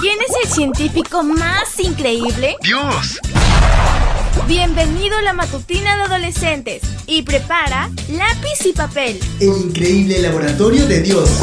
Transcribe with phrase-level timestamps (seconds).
[0.00, 2.56] ¿Quién es el científico más increíble?
[2.62, 3.20] ¡Dios!
[4.48, 9.20] Bienvenido a la matutina de adolescentes y prepara lápiz y papel.
[9.40, 11.42] El increíble laboratorio de Dios.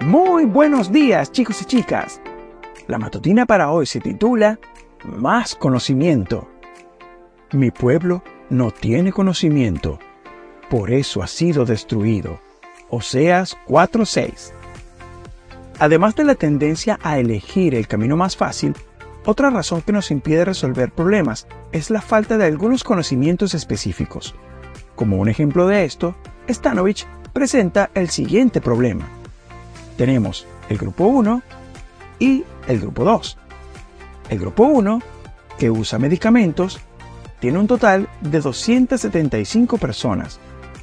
[0.00, 2.22] Muy buenos días chicos y chicas.
[2.86, 4.58] La matutina para hoy se titula
[5.04, 6.48] Más conocimiento.
[7.52, 9.98] Mi pueblo no tiene conocimiento,
[10.70, 12.40] por eso ha sido destruido.
[12.90, 14.52] Oseas 4:6.
[15.78, 18.74] Además de la tendencia a elegir el camino más fácil,
[19.24, 24.34] otra razón que nos impide resolver problemas es la falta de algunos conocimientos específicos.
[24.94, 26.14] Como un ejemplo de esto,
[26.48, 29.06] Stanovich presenta el siguiente problema.
[29.96, 31.42] Tenemos el grupo 1
[32.18, 33.38] y el grupo 2.
[34.30, 35.00] El grupo 1,
[35.58, 36.80] que usa medicamentos,
[37.40, 40.38] tiene un total de 275 personas,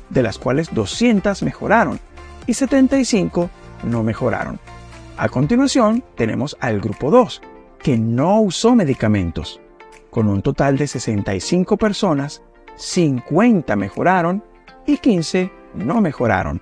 [0.10, 2.00] de las cuales 200 mejoraron
[2.46, 3.50] y 75
[3.84, 4.60] no mejoraron.
[5.18, 7.42] A continuación tenemos al grupo 2,
[7.82, 9.60] que no usó medicamentos.
[10.10, 12.42] Con un total de 65 personas,
[12.76, 14.44] 50 mejoraron
[14.86, 16.62] y 15 no mejoraron.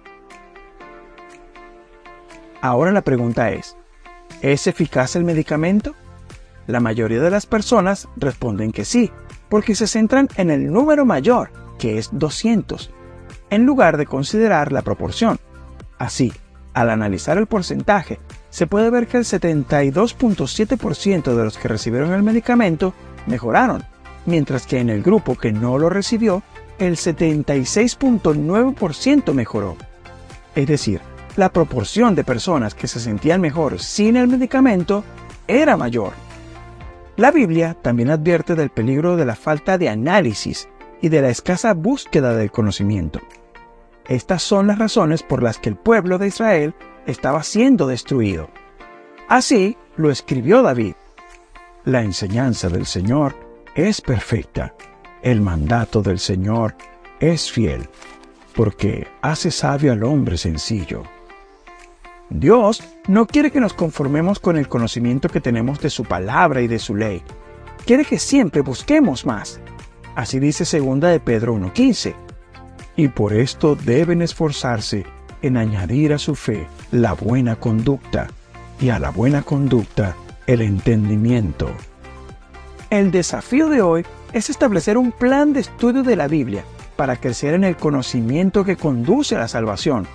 [2.61, 3.77] Ahora la pregunta es,
[4.41, 5.93] ¿es eficaz el medicamento?
[6.65, 9.11] La mayoría de las personas responden que sí,
[9.49, 12.91] porque se centran en el número mayor, que es 200,
[13.49, 15.37] en lugar de considerar la proporción.
[15.97, 16.31] Así,
[16.73, 22.23] al analizar el porcentaje, se puede ver que el 72.7% de los que recibieron el
[22.23, 22.93] medicamento
[23.27, 23.83] mejoraron,
[24.25, 26.41] mientras que en el grupo que no lo recibió,
[26.77, 29.75] el 76.9% mejoró.
[30.55, 31.01] Es decir,
[31.37, 35.03] la proporción de personas que se sentían mejor sin el medicamento
[35.47, 36.13] era mayor.
[37.17, 40.67] La Biblia también advierte del peligro de la falta de análisis
[41.01, 43.19] y de la escasa búsqueda del conocimiento.
[44.07, 46.75] Estas son las razones por las que el pueblo de Israel
[47.07, 48.49] estaba siendo destruido.
[49.27, 50.93] Así lo escribió David.
[51.85, 53.35] La enseñanza del Señor
[53.75, 54.73] es perfecta.
[55.21, 56.75] El mandato del Señor
[57.19, 57.89] es fiel,
[58.55, 61.03] porque hace sabio al hombre sencillo.
[62.29, 66.67] Dios no quiere que nos conformemos con el conocimiento que tenemos de su palabra y
[66.67, 67.21] de su ley.
[67.85, 69.59] Quiere que siempre busquemos más.
[70.15, 72.15] Así dice segunda de Pedro 1.15.
[72.95, 75.05] Y por esto deben esforzarse
[75.41, 78.27] en añadir a su fe la buena conducta
[78.79, 80.15] y a la buena conducta
[80.47, 81.69] el entendimiento.
[82.89, 86.63] El desafío de hoy es establecer un plan de estudio de la Biblia
[86.95, 90.07] para crecer en el conocimiento que conduce a la salvación.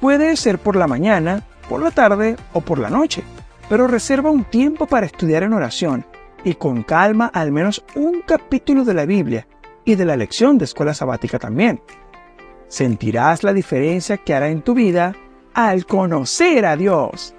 [0.00, 3.22] Puede ser por la mañana, por la tarde o por la noche,
[3.70, 6.04] pero reserva un tiempo para estudiar en oración
[6.44, 9.46] y con calma al menos un capítulo de la Biblia
[9.84, 11.80] y de la lección de escuela sabática también.
[12.68, 15.14] Sentirás la diferencia que hará en tu vida
[15.54, 17.34] al conocer a Dios.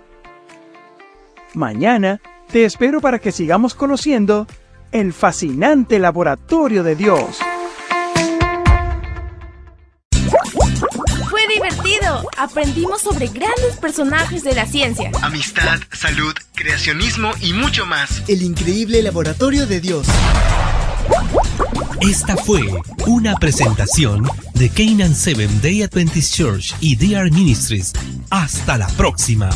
[1.54, 2.22] Mañana
[2.52, 4.48] te espero para que sigamos conociendo
[4.92, 7.40] el fascinante laboratorio de Dios.
[11.30, 12.30] Fue divertido.
[12.38, 15.12] Aprendimos sobre grandes personajes de la ciencia.
[15.22, 18.24] Amistad, salud, creacionismo y mucho más.
[18.28, 20.08] El increíble laboratorio de Dios.
[22.02, 22.62] Esta fue
[23.06, 27.94] una presentación de Canaan Seven Day Adventist Church y DR Ministries.
[28.30, 29.50] Hasta la próxima.